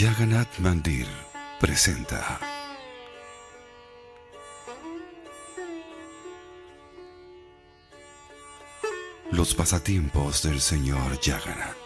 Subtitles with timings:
[0.00, 1.08] Jagannath Mandir
[1.58, 2.38] presenta
[9.32, 11.76] Los pasatiempos del señor Jagannath.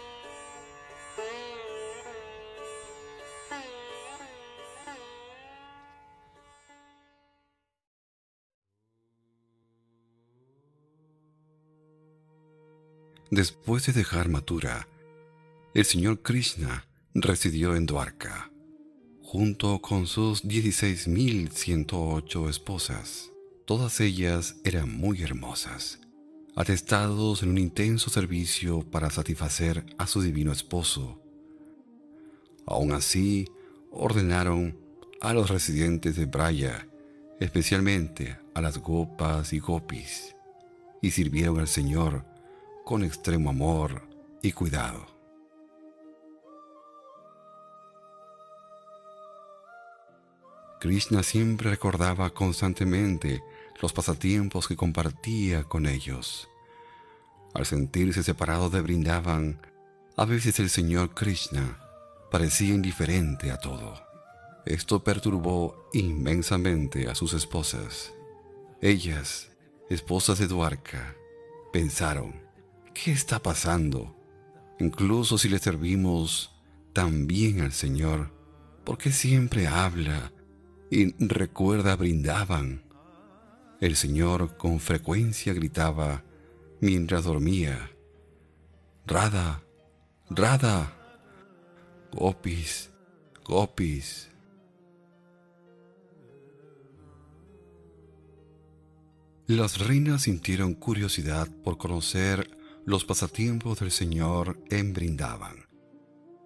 [13.30, 14.86] Después de dejar Mathura,
[15.72, 18.50] el señor Krishna residió en Dwarka,
[19.20, 23.30] junto con sus 16.108 esposas.
[23.66, 26.00] Todas ellas eran muy hermosas,
[26.56, 31.20] atestados en un intenso servicio para satisfacer a su divino esposo.
[32.66, 33.46] Aún así,
[33.90, 34.78] ordenaron
[35.20, 36.88] a los residentes de Braya,
[37.40, 40.34] especialmente a las gopas y gopis,
[41.02, 42.24] y sirvieron al Señor
[42.84, 44.08] con extremo amor
[44.42, 45.21] y cuidado.
[50.82, 53.40] Krishna siempre recordaba constantemente
[53.80, 56.48] los pasatiempos que compartía con ellos.
[57.54, 59.60] Al sentirse separado de Brindavan,
[60.16, 61.78] a veces el señor Krishna
[62.32, 63.94] parecía indiferente a todo.
[64.66, 68.12] Esto perturbó inmensamente a sus esposas.
[68.80, 69.52] Ellas,
[69.88, 71.14] esposas de Dwarka,
[71.72, 72.42] pensaron,
[72.92, 74.16] ¿qué está pasando?
[74.80, 76.50] Incluso si le servimos
[76.92, 78.32] tan bien al Señor,
[78.82, 80.32] ¿por qué siempre habla
[80.92, 82.82] y recuerda brindaban.
[83.80, 86.22] El Señor con frecuencia gritaba
[86.80, 87.90] mientras dormía,
[89.06, 89.62] Rada,
[90.28, 90.94] Rada,
[92.12, 92.90] Gopis,
[93.42, 94.28] Gopis.
[99.46, 102.50] Las reinas sintieron curiosidad por conocer
[102.84, 105.56] los pasatiempos del Señor en Brindaban.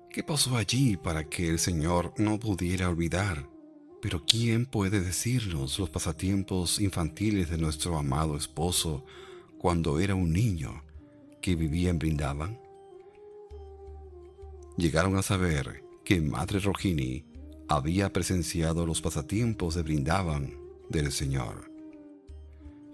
[0.08, 3.56] ¿Qué pasó allí para que el Señor no pudiera olvidar
[4.00, 9.04] pero ¿quién puede decirnos los pasatiempos infantiles de nuestro amado esposo
[9.58, 10.82] cuando era un niño
[11.40, 12.60] que vivía en Brindavan?
[14.76, 17.24] Llegaron a saber que Madre Rohini
[17.68, 20.54] había presenciado los pasatiempos de Brindavan
[20.88, 21.70] del Señor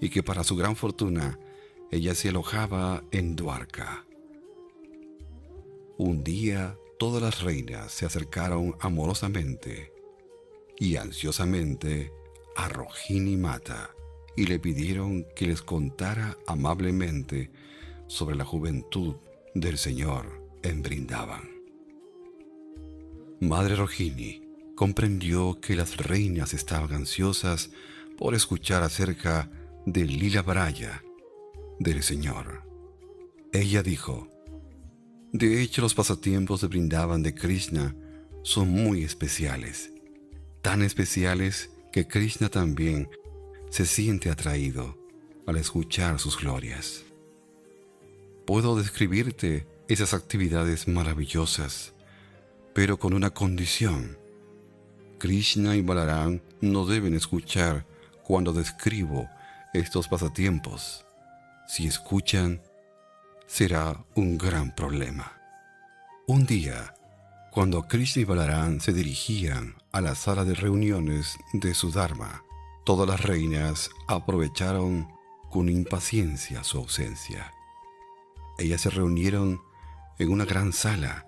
[0.00, 1.38] y que para su gran fortuna
[1.90, 4.06] ella se alojaba en Dwarka.
[5.98, 9.92] Un día todas las reinas se acercaron amorosamente
[10.82, 12.12] y ansiosamente
[12.56, 13.91] a Rohini Mata
[14.37, 17.53] y le pidieron que les contara amablemente
[18.09, 19.15] sobre la juventud
[19.54, 21.48] del Señor en Brindaban.
[23.38, 24.43] Madre Rohini
[24.75, 27.70] comprendió que las reinas estaban ansiosas
[28.19, 29.49] por escuchar acerca
[29.87, 31.04] del Lila Braya
[31.78, 32.64] del Señor.
[33.53, 34.26] Ella dijo,
[35.32, 37.94] De hecho los pasatiempos de Brindaban de Krishna
[38.43, 39.91] son muy especiales
[40.62, 43.11] tan especiales que Krishna también
[43.69, 44.97] se siente atraído
[45.47, 47.03] al escuchar sus glorias.
[48.47, 51.93] Puedo describirte esas actividades maravillosas,
[52.75, 54.17] pero con una condición.
[55.19, 57.84] Krishna y Balaram no deben escuchar
[58.23, 59.29] cuando describo
[59.75, 61.05] estos pasatiempos.
[61.67, 62.62] Si escuchan,
[63.47, 65.33] será un gran problema.
[66.27, 66.94] Un día,
[67.52, 72.44] cuando Krishna y Balaram se dirigían a la sala de reuniones de su Dharma,
[72.82, 75.06] todas las reinas aprovecharon
[75.50, 77.52] con impaciencia su ausencia.
[78.58, 79.60] Ellas se reunieron
[80.18, 81.26] en una gran sala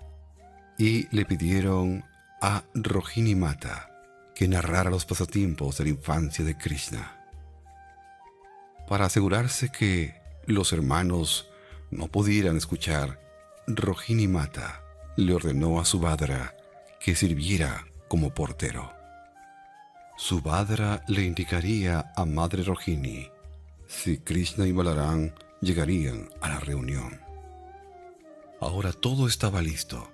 [0.79, 2.07] y le pidieron
[2.41, 3.91] a Rohini Mata
[4.35, 7.21] que narrara los pasatiempos de la infancia de Krishna.
[8.89, 10.15] Para asegurarse que
[10.47, 11.51] los hermanos
[11.91, 13.21] no pudieran escuchar,
[13.67, 14.84] Rohini Mata
[15.17, 16.55] le ordenó a Subhadra
[17.01, 18.93] que sirviera como portero.
[20.17, 23.29] Subhadra le indicaría a Madre Rohini
[23.89, 25.31] si Krishna y Balaram
[25.61, 27.21] llegarían a la reunión.
[28.61, 30.11] Ahora todo estaba listo.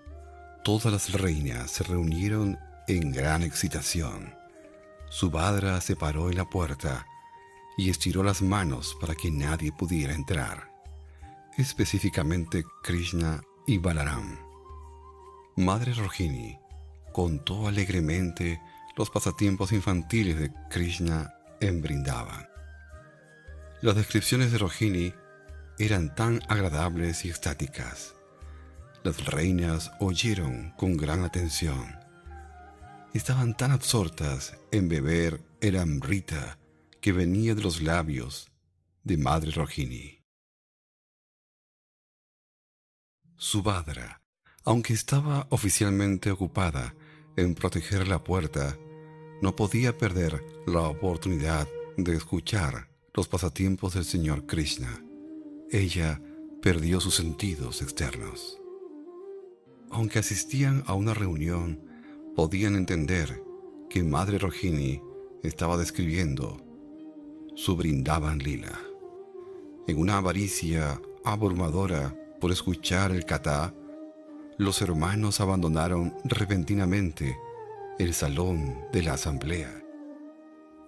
[0.64, 2.58] Todas las reinas se reunieron
[2.88, 4.34] en gran excitación.
[5.08, 7.06] Subhadra se paró en la puerta
[7.76, 10.70] y estiró las manos para que nadie pudiera entrar,
[11.56, 14.49] específicamente Krishna y Balaram.
[15.60, 16.58] Madre Rohini
[17.12, 18.62] contó alegremente
[18.96, 22.48] los pasatiempos infantiles de Krishna en Brindavan.
[23.82, 25.12] Las descripciones de Rohini
[25.78, 28.14] eran tan agradables y estáticas.
[29.02, 31.94] Las reinas oyeron con gran atención.
[33.12, 36.58] Estaban tan absortas en beber el amrita
[37.02, 38.50] que venía de los labios
[39.04, 40.24] de Madre Rohini.
[43.36, 44.19] Subhadra
[44.64, 46.94] aunque estaba oficialmente ocupada,
[47.36, 48.78] en proteger la puerta,
[49.40, 51.66] no podía perder la oportunidad
[51.96, 55.02] de escuchar los pasatiempos del señor Krishna.
[55.70, 56.20] Ella
[56.60, 58.60] perdió sus sentidos externos.
[59.90, 61.80] Aunque asistían a una reunión,
[62.36, 63.42] podían entender
[63.88, 65.02] que Madre Rohini
[65.42, 66.62] estaba describiendo
[67.54, 68.78] su brindaban lila.
[69.88, 73.74] En una avaricia abrumadora por escuchar el kata,
[74.60, 77.38] los hermanos abandonaron repentinamente
[77.98, 79.72] el salón de la asamblea.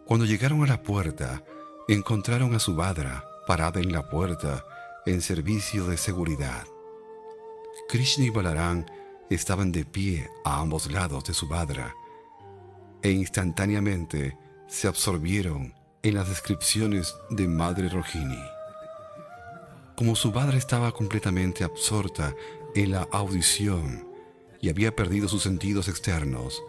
[0.04, 1.42] Cuando llegaron a la puerta,
[1.88, 4.62] encontraron a su Subhadra parada en la puerta
[5.06, 6.66] en servicio de seguridad.
[7.88, 8.90] Krishna y Balarán
[9.30, 11.94] estaban de pie a ambos lados de su Subhadra
[13.00, 14.36] e instantáneamente
[14.66, 15.72] se absorbieron
[16.02, 18.44] en las descripciones de Madre Rohini.
[19.96, 22.34] Como su Subhadra estaba completamente absorta
[22.74, 24.06] en la audición
[24.60, 26.62] y había perdido sus sentidos externos,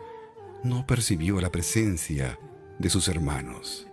[0.64, 2.40] no percibió la presencia
[2.80, 3.88] de sus hermanos.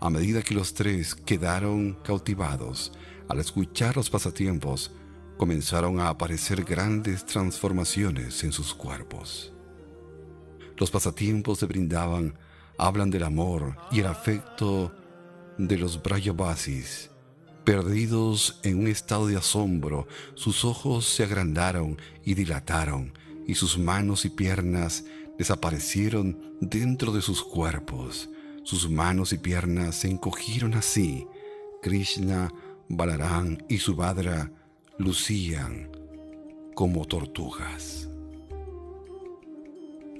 [0.00, 2.92] A medida que los tres quedaron cautivados
[3.28, 4.92] al escuchar los pasatiempos,
[5.36, 9.52] comenzaron a aparecer grandes transformaciones en sus cuerpos.
[10.76, 12.34] Los pasatiempos se brindaban
[12.78, 14.94] hablan del amor y el afecto
[15.58, 17.10] de los Brayobasis.
[17.66, 23.12] Perdidos en un estado de asombro, sus ojos se agrandaron y dilataron,
[23.44, 25.04] y sus manos y piernas
[25.36, 28.30] desaparecieron dentro de sus cuerpos.
[28.62, 31.26] Sus manos y piernas se encogieron así.
[31.82, 32.54] Krishna,
[32.88, 34.52] Balarán y Subhadra
[34.96, 35.90] lucían
[36.76, 38.08] como tortugas.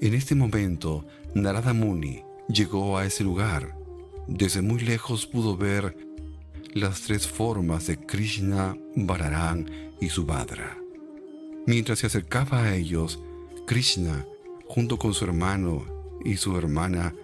[0.01, 3.73] En este momento, Narada Muni llegó a ese lugar.
[4.27, 6.06] Desde muy lejos pudo ver
[6.79, 10.77] las tres formas de Krishna, Balarán y Subhadra.
[11.65, 13.19] Mientras se acercaba a ellos,
[13.65, 14.25] Krishna
[14.67, 15.85] junto con su hermano
[16.23, 17.15] y su hermana,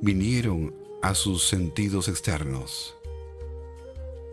[0.00, 2.96] vinieron a sus sentidos externos.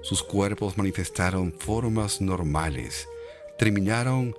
[0.02, 3.08] Sus cuerpos manifestaron formas normales,
[3.58, 4.36] terminaron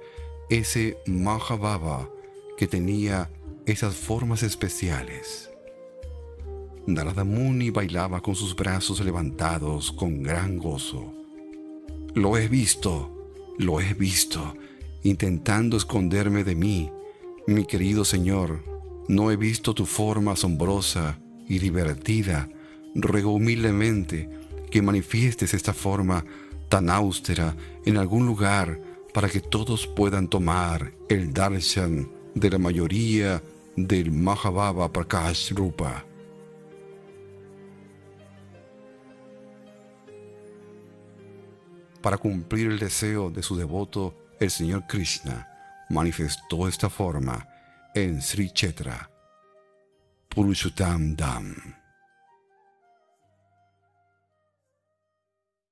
[0.50, 2.10] ese Mahabhava
[2.56, 3.30] que tenía
[3.66, 5.47] esas formas especiales.
[6.88, 11.12] Narada Muni bailaba con sus brazos levantados con gran gozo.
[12.14, 13.10] Lo he visto,
[13.58, 14.54] lo he visto,
[15.02, 16.90] intentando esconderme de mí,
[17.46, 18.64] mi querido Señor,
[19.06, 22.48] no he visto tu forma asombrosa y divertida.
[22.94, 24.30] Ruego humildemente
[24.70, 26.24] que manifiestes esta forma
[26.70, 27.54] tan austera
[27.84, 28.80] en algún lugar
[29.12, 33.42] para que todos puedan tomar el darshan de la mayoría
[33.76, 36.07] del Mahabhava Prakash Rupa.
[42.02, 45.48] Para cumplir el deseo de su devoto, el Señor Krishna,
[45.90, 47.48] manifestó esta forma
[47.94, 49.10] en Sri Chetra
[50.28, 51.77] Purushottam Dham.